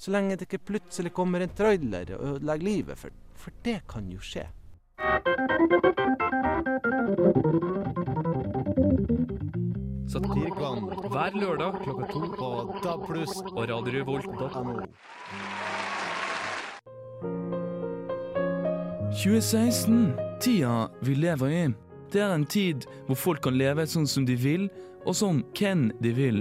[0.00, 4.08] Så lenge det ikke plutselig kommer en trailer og ødelegger livet, for, for det kan
[4.10, 4.48] jo skje.
[10.10, 12.50] Satirikvann Hver lørdag klokka to på
[12.82, 13.06] DAB+.
[13.54, 14.04] og Radio
[19.10, 21.68] 2016, tida vi lever i.
[22.12, 24.68] Det er en tid hvor folk kan leve sånn som de vil,
[25.02, 26.38] og som hvem de vil.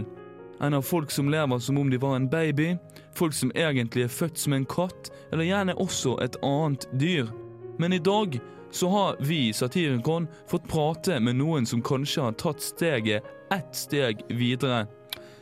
[0.62, 2.76] En av folk som lever som om de var en baby,
[3.18, 7.34] folk som egentlig er født som en katt, eller gjerne også et annet dyr.
[7.82, 8.38] Men i dag
[8.72, 13.74] så har vi i Satirikon fått prate med noen som kanskje har tatt steget ett
[13.74, 14.86] steg videre.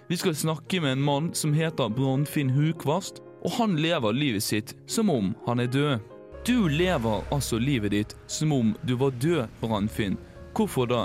[0.07, 4.77] Vi skal snakke med en mann som heter Brannfinn Hukvast, og han lever livet sitt
[4.87, 6.13] som om han er død.
[6.47, 10.13] Du lever altså livet ditt som om du var død, Brannfinn.
[10.55, 11.01] Hvorfor da?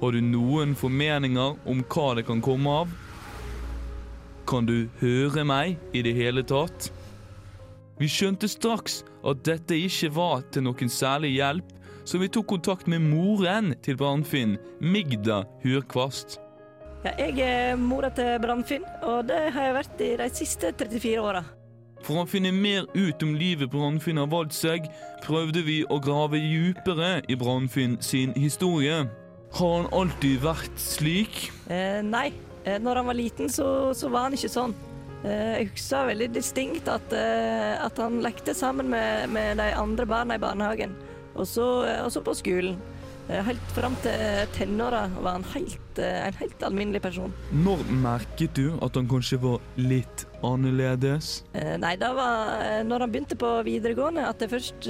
[0.00, 2.90] Har du noen formeninger om hva det kan komme av?
[4.50, 6.90] Kan du høre meg i det hele tatt?
[8.02, 11.70] Vi skjønte straks at dette ikke var til noen særlig hjelp,
[12.02, 16.40] så vi tok kontakt med moren til Brannfinn, Migda Hurkvast.
[17.06, 21.18] Ja, jeg er mora til Brannfinn, og det har jeg vært i de siste 34
[21.22, 21.46] åra.
[22.02, 24.88] For å finne mer ut om livet Brannfinn har valgt seg,
[25.22, 29.04] prøvde vi å grave dypere i Brannfinn sin historie.
[29.52, 31.44] Har han alltid vært slik?
[31.70, 32.32] Eh, nei,
[32.64, 34.74] eh, når han var liten, så, så var han ikke sånn.
[35.22, 40.06] Eh, jeg husker veldig distinkt at, eh, at han lekte sammen med, med de andre
[40.08, 40.96] barna i barnehagen,
[41.36, 42.80] og så, eh, på skolen.
[43.32, 47.32] Eh, Helt fram til tenåra var han helt, eh, en helt alminnelig person.
[47.52, 51.42] Når merket du at han kanskje var litt annerledes?
[51.54, 54.88] Eh, Nei, det var når han begynte på videregående at jeg først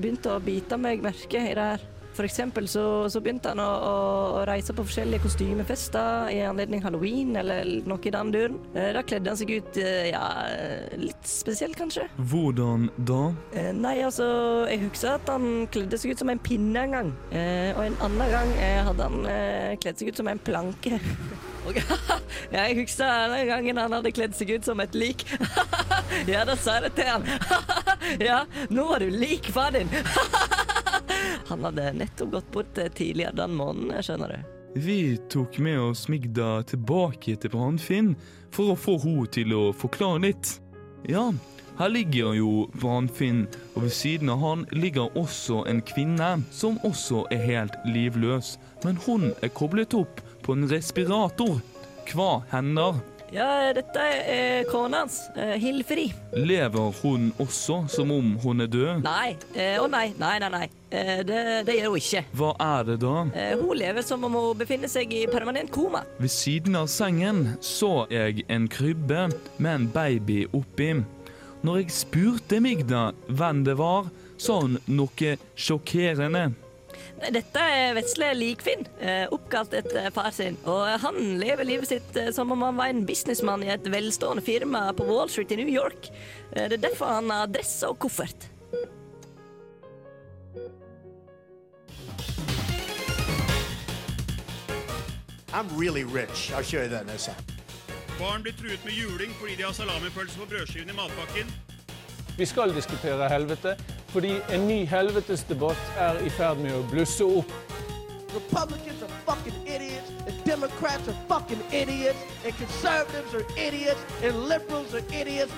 [0.00, 1.80] begynte å bite meg merke i det her.
[2.14, 7.34] For eksempel så, så begynte han å, å, reise på forskjellige kostymefester i anledning halloween
[7.40, 8.58] eller noe i den duren.
[8.74, 10.24] Eh, Da kledde han seg ut, eh, ja,
[11.00, 12.06] litt spesielt kanskje.
[12.30, 13.22] Hvordan da?
[13.54, 14.26] Eh, Nei, altså,
[14.70, 17.10] jeg husker at han kledde seg ut som en pinne en gang.
[17.74, 18.54] Og en annen gang
[18.88, 19.26] hadde han
[19.82, 21.00] kledd seg ut som en planke.
[22.52, 25.24] Ja, jeg husker den gangen han hadde kledd seg ut som et lik.
[26.32, 27.24] ja, da sa jeg det til han.
[28.20, 29.90] ja, nå var du lik far din.
[31.48, 34.52] Han hadde nettopp gått bort eh, tidligere den måneden, skjønner du.
[34.74, 38.14] Vi tok med oss Migda tilbake til Brannfinn
[38.54, 40.56] for å få henne til å forklare litt.
[41.06, 41.28] Ja,
[41.78, 47.24] her ligger jo Brannfinn, og ved siden av han ligger også en kvinne som også
[47.34, 51.58] er helt livløs, men hun er koblet opp på en respirator.
[52.10, 53.00] Hva hender?
[53.34, 56.12] Ja, dette er kona hans, eh, Hilfri.
[56.38, 59.02] Lever hun også som om hun er død?
[59.02, 60.68] Nei, Å å nei, nei, nei, nei.
[60.94, 62.22] Eh, det, det gjør hun ikke.
[62.38, 63.14] Hva er det da?
[63.34, 66.04] Eh, hun lever som om hun befinner seg i permanent koma.
[66.22, 69.26] Ved siden av sengen så jeg en krybbe
[69.58, 70.92] med en baby oppi.
[71.64, 76.52] Når jeg spurte Migda hvem det var, sa hun noe sjokkerende.
[77.34, 80.58] Dette er vesle Likfinn, eh, oppkalt etter far sin.
[80.68, 84.90] Og han lever livet sitt som om han var en businessmann i et velstående firma
[84.94, 86.10] på Wall Street i New York.
[86.54, 88.50] Det er derfor han har dress og koffert.
[95.54, 96.52] I'm really rich.
[96.52, 97.44] I'll show you that in a second.
[98.18, 101.52] Barn blir truet med juling fordi de har salamipølse på brødskiven i matpakken.
[102.38, 103.76] Vi skal diskutere helvete,
[104.08, 107.54] fordi en ny helvetesdebatt er i ferd med å blusse opp.
[108.34, 114.94] Republicans are fucking idiots, and Democrats are fucking idiots, and conservatives are idiots, and liberals
[114.94, 115.52] are idiots.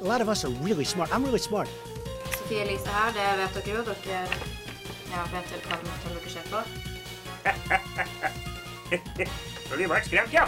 [0.00, 1.14] A lot of us are really smart.
[1.14, 1.68] I'm really smart.
[2.34, 3.82] Sofie Elise her, det vet dere jo.
[3.84, 4.26] Dere
[5.14, 6.64] ja, vet vel hva dere ser på.
[8.90, 10.46] Så de ble skremt, ja.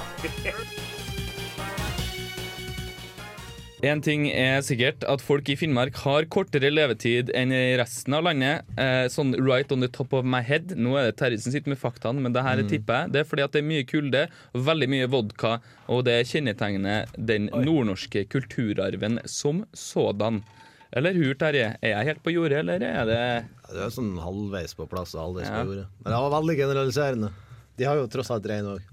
[3.83, 8.23] En ting er sikkert, at folk i Finnmark har kortere levetid enn i resten av
[8.29, 8.63] landet.
[8.79, 10.71] Eh, sånn right on the top of my head.
[10.79, 12.69] Nå er det Terje som sitter med faktaene, men det her Mm.
[12.71, 13.13] tipper jeg.
[13.13, 17.07] Det er fordi at det er mye kulde, og veldig mye vodka, og det kjennetegner
[17.19, 20.45] den nordnorske kulturarven som sådan.
[20.93, 21.75] Eller hur, Terje?
[21.83, 25.35] Er jeg helt på jordet, eller er det Du er sånn halvveis på plass og
[25.35, 25.65] halvveis Ja.
[25.65, 25.87] på jordet.
[26.05, 27.31] Men det var veldig generaliserende.
[27.77, 28.85] De har jo tross alt rein òg.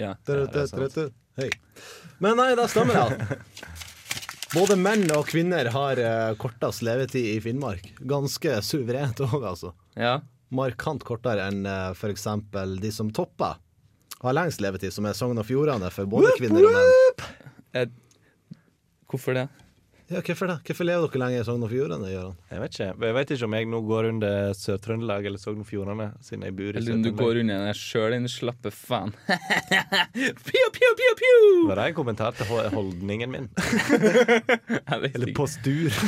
[0.00, 0.14] Ja,
[1.36, 1.48] Hei.
[2.20, 3.38] Men nei, da stemmer det.
[4.56, 7.86] Både menn og kvinner har eh, kortest levetid i Finnmark.
[8.04, 9.72] Ganske suverent òg, altså.
[9.96, 10.18] Ja.
[10.52, 12.26] Markant kortere enn uh, f.eks.
[12.82, 13.56] de som topper.
[14.20, 17.94] Har lengst levetid, som er Sogn og Fjordane for både kvinner og menn.
[19.08, 19.46] Hvorfor det?
[20.12, 20.58] Ja, Hvorfor det?
[20.68, 22.08] Hvorfor lever dere lenger i Sogn og Fjordane?
[22.12, 22.88] Jeg vet ikke.
[23.06, 26.56] Jeg vet ikke om jeg nå går under Sør-Trøndelag eller Sogn og Fjordane, siden jeg
[26.58, 29.14] bor i Eller om du går under deg sjøl, din slappe faen.
[29.26, 31.46] Pew, pew, pew, pew!
[31.70, 33.48] Var det en kommentar til holdningen min?
[35.14, 35.88] Eller postur.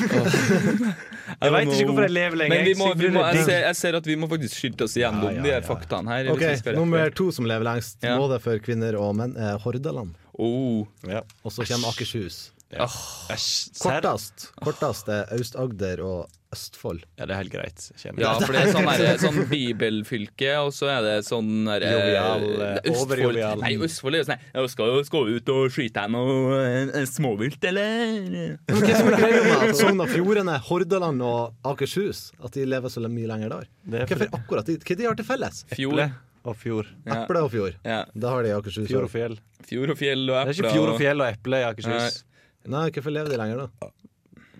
[1.34, 2.54] Jeg vet ikke hvorfor jeg lever lenger.
[2.54, 4.94] Men vi må, vi må, jeg, ser, jeg ser at vi må faktisk skylde oss
[4.98, 6.28] gjennom Ja, ja, de her faktaene her.
[6.34, 6.44] OK,
[6.76, 8.16] nummer to som lever lengst, Ja.
[8.20, 10.14] både for kvinner og menn, er Hordaland.
[10.34, 10.84] Oh.
[11.44, 12.53] Og så kommer Akershus.
[12.74, 12.88] Ja.
[13.80, 17.02] Kortest, kortest er Aust-Agder og Østfold.
[17.18, 17.84] Ja, det er helt greit.
[18.20, 22.44] Ja, for det er sånn, her, sånn bibelfylke, og så er det sånn her, Jovial,
[22.44, 23.00] eh, eh, Østfold.
[23.04, 23.62] overjovial.
[23.64, 27.08] Nei, Østfold er jo sånn her, «Jeg skal skal ut og skyte noe en, en
[27.10, 28.58] småvilt, eller?
[28.70, 33.02] Hva som er greia med Sogn og Fjordane, Hordaland og Akershus At de lever så
[33.04, 33.72] mye lenger der?
[33.84, 34.78] Det er Hvorfor akkurat de?
[34.84, 35.64] Hva de har til felles?
[35.74, 36.04] Fjord.
[36.44, 36.92] og fjord.
[37.06, 37.22] Ja.
[37.22, 37.76] Eple og fjord.
[37.88, 38.02] Ja.
[38.12, 38.86] Da har de i Akershus.
[38.90, 39.38] Fjord og fjell.
[39.64, 40.52] Fjord og fjell og eple.
[40.52, 41.94] Det er ikke fjord og fjell og eple i Akershus.
[42.04, 42.33] Nei,
[42.68, 43.88] hvorfor lever de lenger da?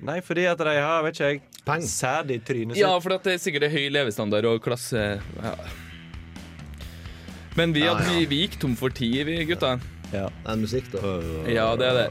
[0.05, 2.83] Nei, fordi at de har, vet ikke jeg, sæd i trynet sitt.
[2.83, 5.55] Ja, for at det er sikkert høy levestandard og klasse ja.
[7.57, 8.19] Men vi, Ja, hadde, ja.
[8.19, 9.77] vi, vi gikk tom for tid, vi gutta.
[10.13, 10.27] Ja.
[10.29, 11.13] Det er musikk, da.
[11.51, 12.07] Ja, det er det.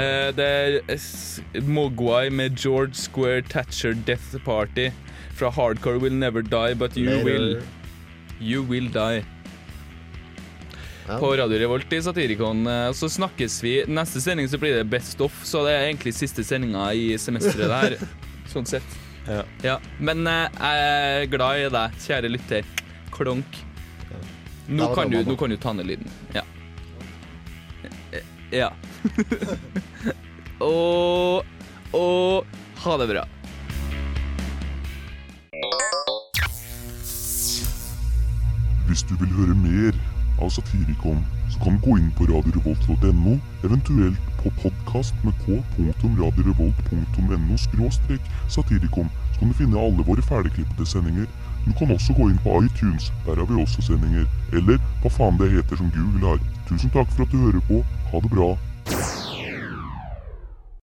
[0.00, 0.46] Eh, det
[0.88, 4.88] er s- Mogwai med George Square Thatcher Death Party
[5.34, 7.24] fra Hardcore Will Never Die, but you Later.
[7.24, 7.62] will
[8.40, 9.24] You will die.
[11.08, 11.18] Ja.
[11.20, 12.66] På Radio Revolt i Satirikon.
[12.66, 16.14] eh, Så snakkes vi Neste sending så blir det Best Off, så det er egentlig
[16.16, 17.96] siste sendinga i semesteret der.
[18.52, 18.96] sånn sett.
[19.64, 19.78] Ja.
[19.98, 20.88] Men eh, jeg
[21.24, 22.64] er glad i deg, kjære lytter.
[23.14, 23.60] Klonk.
[24.68, 26.08] Nå kan du, nå kan du ta ned lyden.
[26.34, 26.44] Ja.
[28.12, 28.24] Eh,
[28.54, 28.70] Ja.
[30.64, 31.44] og
[31.94, 32.46] Og
[32.84, 33.24] ha det bra.
[38.88, 39.96] Hvis du vil høre mer
[40.40, 48.20] av Satirikon, så kan du gå inn på radiorevolt.no, eventuelt på podkast med k.radiorevolt.no skråstrek
[48.48, 49.10] satirikon.
[49.32, 51.26] Så kan du finne alle våre ferdigklippede sendinger.
[51.66, 54.26] Du kan også gå inn på iTunes, der har vi også sendinger.
[54.52, 56.40] Eller hva faen det heter som Google har.
[56.68, 57.84] Tusen takk for at du hører på.
[58.12, 58.54] Ha det bra.